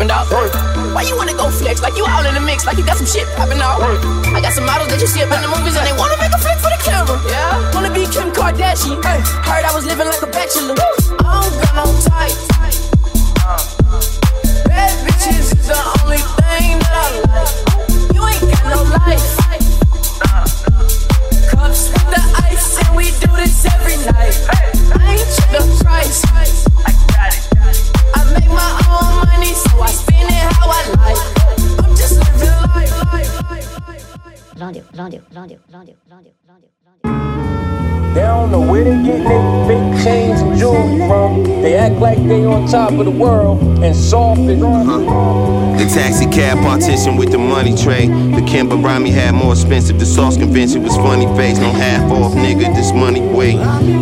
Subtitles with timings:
[0.00, 0.94] spending when you shopping, dog?
[0.94, 3.06] Why you wanna go flex like you all in the mix, like you got some
[3.06, 3.80] shit popping out?
[4.32, 5.89] I got some models that you see up in the movies and
[38.12, 41.44] They don't know where they getting their fake chains and jewelry from.
[41.62, 46.58] They act like they on top of the world and soft as The taxi cab
[46.58, 48.08] partition with the money tray.
[48.08, 49.98] The Kimber Rami had more expensive.
[49.98, 51.58] The sauce convention was funny face.
[51.58, 52.74] No half off, nigga.
[52.74, 53.56] This money weight.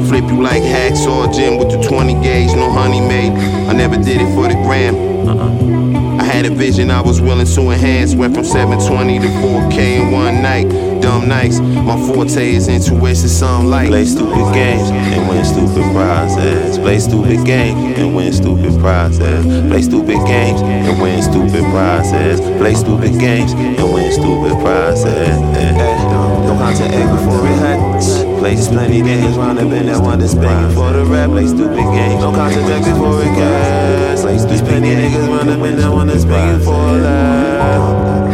[0.09, 2.57] Flip you like hacksaw Jim with the 20 gauge.
[2.57, 3.33] No honey made.
[3.69, 4.97] I never did it for the gram.
[5.29, 5.78] I
[6.39, 8.15] had a vision I was willing to enhance.
[8.15, 10.69] Went from 720 to 4K in one night.
[11.03, 11.59] Dumb nights.
[11.59, 13.89] My forte is intuition, some light.
[13.89, 16.79] Play stupid games and win stupid prizes.
[16.79, 19.67] Play stupid games and win stupid prizes.
[19.67, 22.41] Play stupid games and win stupid prizes.
[22.41, 25.35] Play stupid games and win stupid prizes.
[26.47, 28.39] Don't count your egg before it hatch.
[28.39, 31.31] Play just plenty niggas round up in that one that's begging for the rap.
[31.31, 32.23] Play stupid games.
[32.23, 34.08] Don't count your egg before it gas.
[34.29, 38.29] Play just plenty niggas round up in that one that's begging for a laugh.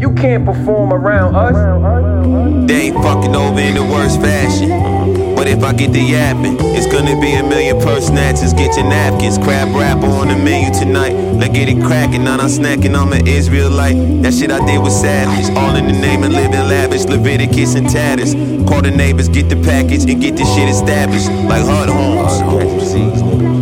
[0.00, 2.68] You can't perform around us.
[2.68, 5.34] They ain't fucking over in the worst fashion.
[5.34, 8.52] But if I get the yapping, it's gonna be a million purse snatches.
[8.52, 11.14] Get your napkins, crab rapper on the menu tonight.
[11.14, 12.94] Let's get it cracking, not I'm snacking.
[12.94, 14.22] I'm an Israelite.
[14.22, 15.50] That shit I did was savage.
[15.56, 17.06] All in the name of living lavish.
[17.06, 18.34] Leviticus and tatters.
[18.64, 21.26] Call the neighbors, get the package, and get this shit established.
[21.50, 23.61] Like Hud Homes.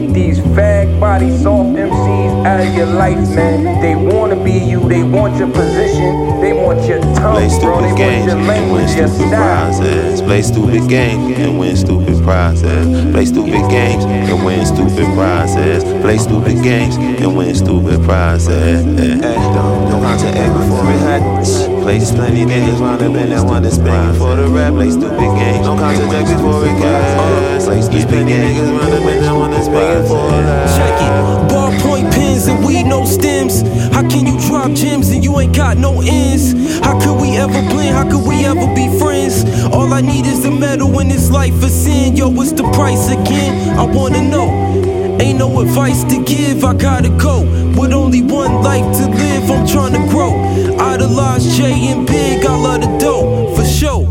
[0.00, 3.82] Keep these fag bodies soft MCs out of your life, man.
[3.82, 7.82] They wanna be you, they want your position, they want your tongue, Play bro.
[7.82, 9.28] They stupid want games your and win stupid style.
[9.28, 10.22] prizes.
[10.22, 13.12] Play stupid games and win stupid prizes.
[13.12, 15.84] Play stupid games and win stupid prizes.
[16.00, 18.82] Play stupid games and win stupid prizes.
[18.82, 21.69] Don't count your egg before it hatch.
[21.82, 24.74] Play just plenty niggas round up in that one that's begging for the rap.
[24.74, 25.66] Play stupid games.
[25.66, 27.64] Don't count your egg before it gas.
[27.64, 30.76] Play stupid niggas round up in that one that's begging for a laugh.
[30.76, 31.10] Check it.
[31.50, 33.62] Ballpoint pens and weed, no stems.
[33.94, 36.52] How can you drop gems and you ain't got no ends?
[36.84, 37.96] How could we ever blend?
[37.96, 39.44] How could we ever be friends?
[39.72, 42.16] All I need is a medal in this life of sin.
[42.16, 43.78] Yo, what's the price again?
[43.78, 45.18] I wanna know.
[45.20, 47.42] Ain't no advice to give, I gotta go.
[47.78, 50.49] With only one life to live, I'm trying to grow.
[50.90, 54.04] Idolize J and Big, I love the dope, for sure.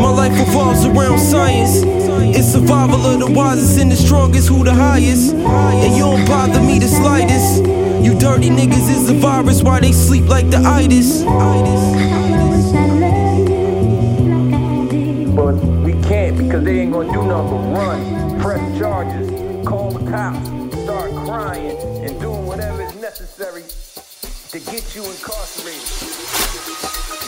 [0.00, 1.84] My life revolves around science.
[2.36, 5.34] It's survival of the wisest and the strongest, who the highest.
[5.34, 7.62] And you don't bother me the slightest.
[8.04, 11.22] You dirty niggas is a virus, why they sleep like the itis?
[15.32, 19.30] But we can't because they ain't gonna do nothing but run, press charges,
[19.64, 20.48] call the cops,
[20.82, 23.62] start crying, and doing whatever is necessary
[24.58, 27.25] to get you incarcerated.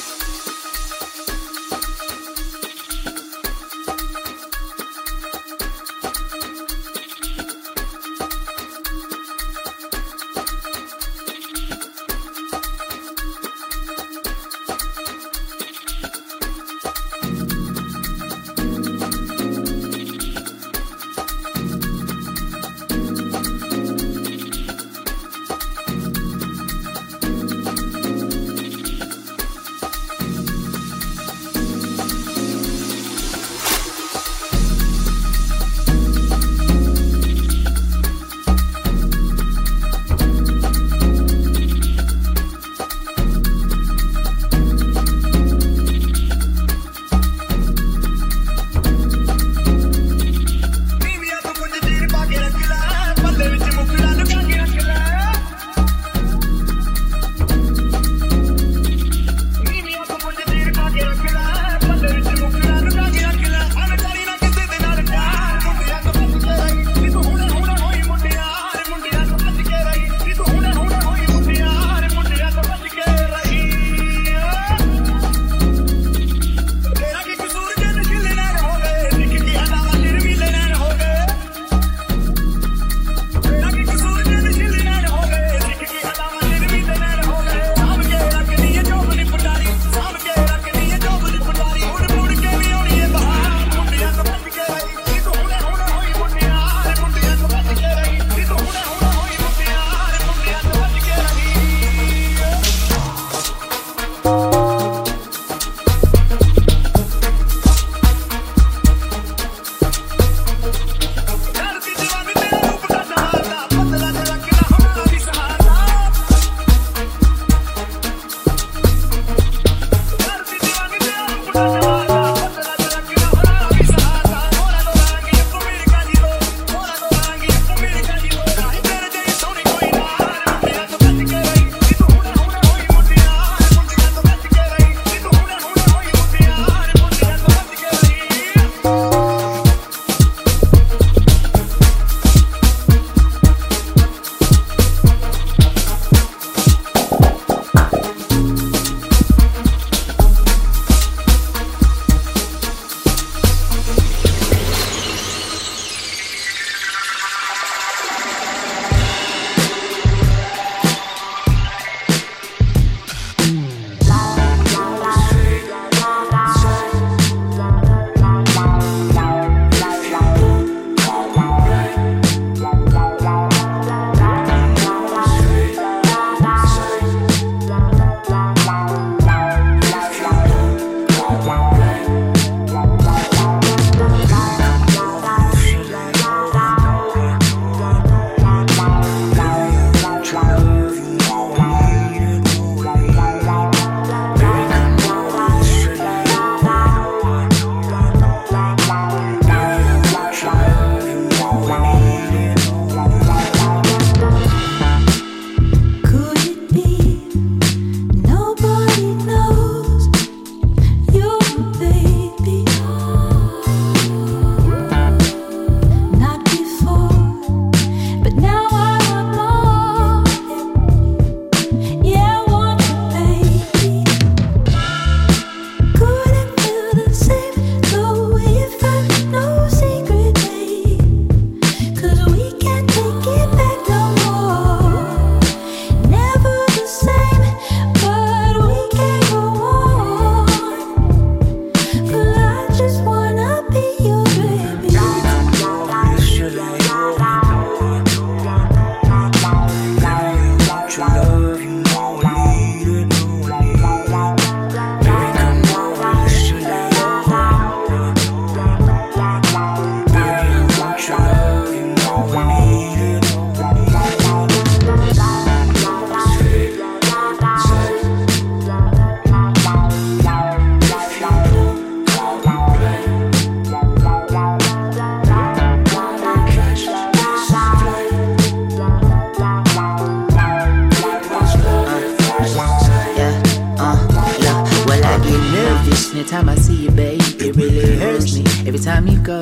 [288.88, 289.40] Time you go,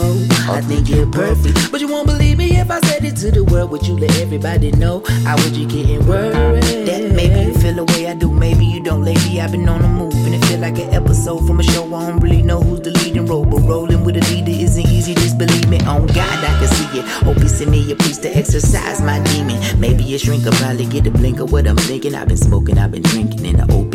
[0.50, 1.71] I think you're perfect.
[1.71, 3.71] But you won't believe me if I said it to the world.
[3.71, 5.05] Would you let everybody know?
[5.23, 6.65] How would you getting worried?
[6.88, 9.05] That maybe you feel the way I do, maybe you don't.
[9.05, 11.85] Lately, I've been on the move, and it feel like an episode from a show.
[11.95, 15.15] I don't really know who's the leading role, but rolling with a leader isn't easy.
[15.15, 17.05] Just believe me, on God, I can see it.
[17.25, 19.59] Hope you send me a piece to exercise my demon.
[19.79, 22.17] Maybe a shrink will probably get a blink of what I'm thinking.
[22.17, 23.86] I've been smoking, I've been drinking in the open.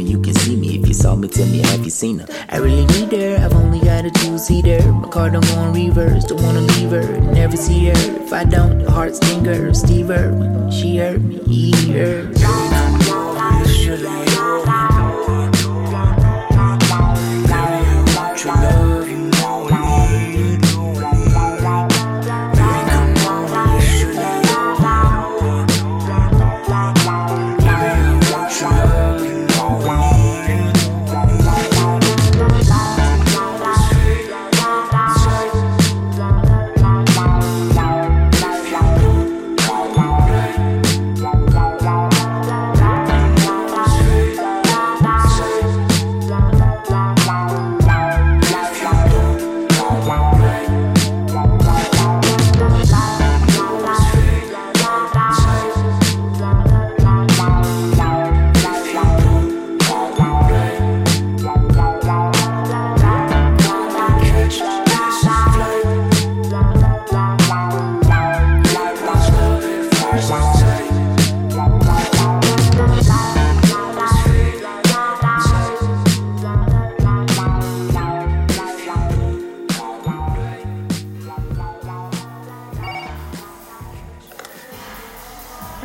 [0.92, 1.30] You saw me.
[1.30, 2.28] Tell me, have you seen her?
[2.50, 3.38] I really need her.
[3.38, 4.92] I've only got a two seater.
[4.92, 6.26] My car don't go on reverse.
[6.26, 7.18] Don't wanna leave her.
[7.32, 7.94] Never see her.
[7.96, 9.74] If I don't, the heart stinger.
[9.74, 10.70] Steve her.
[10.70, 11.38] She hurt me.
[11.48, 12.36] He hurt.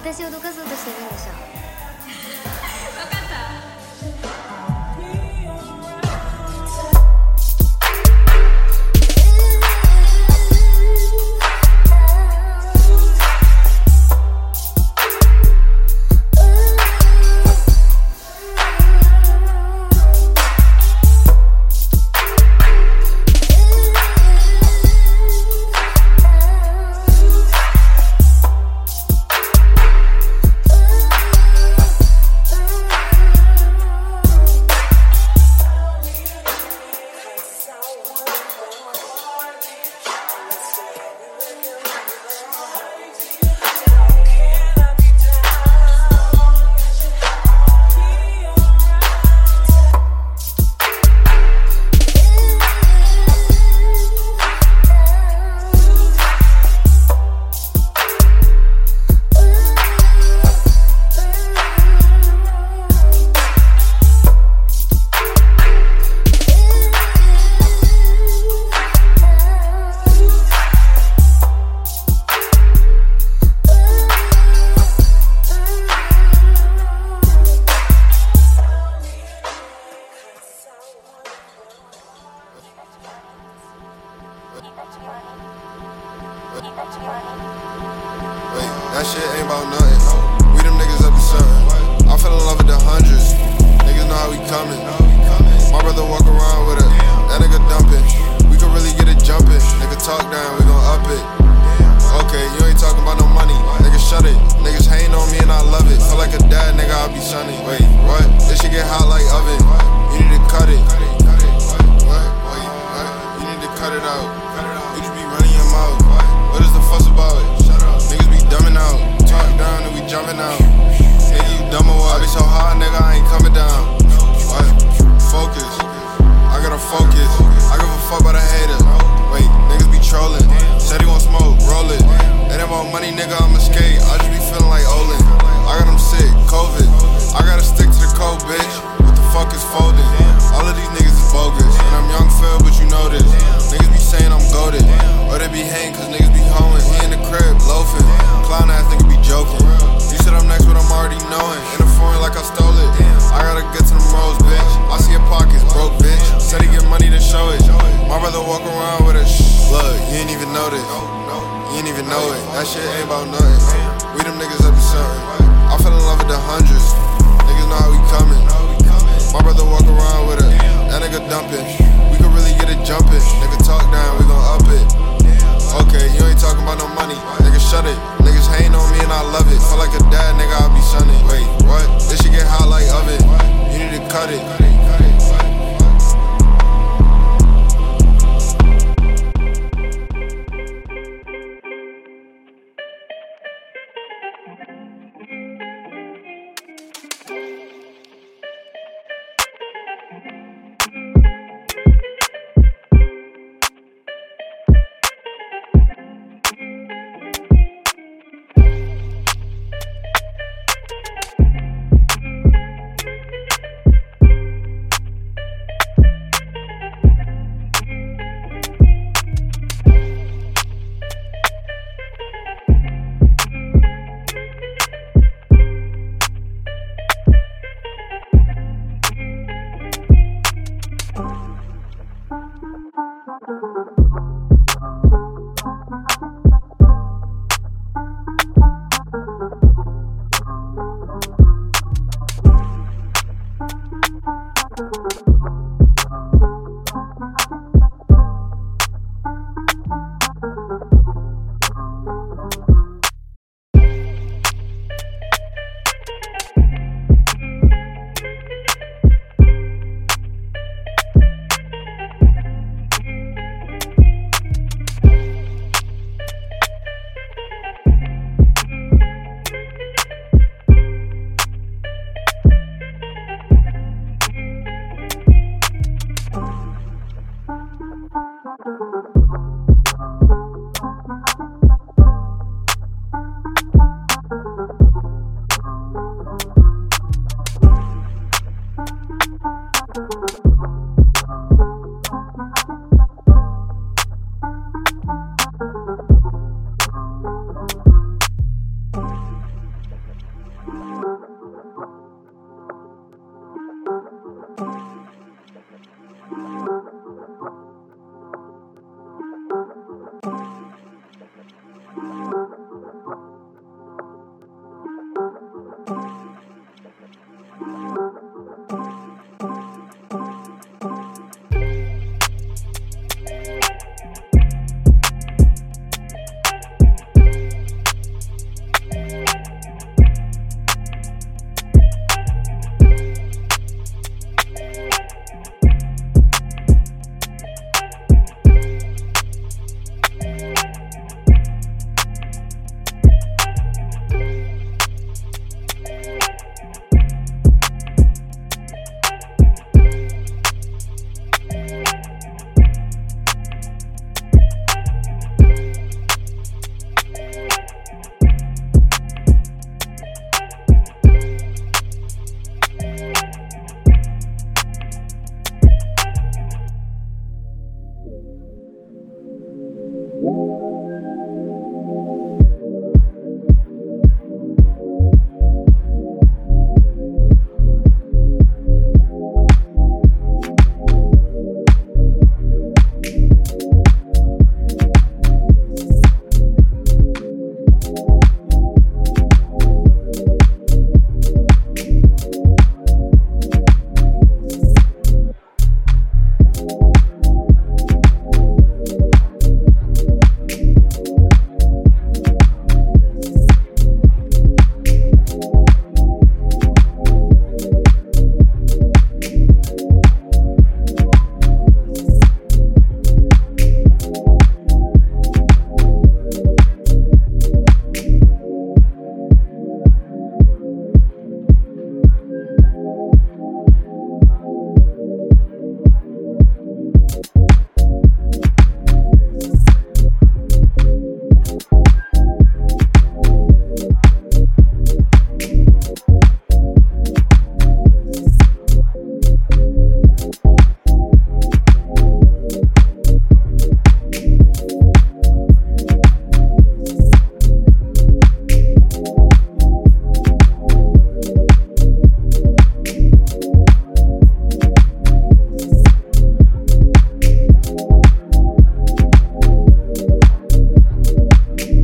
[0.06, 1.55] 私をどかそうとしてるんでしょ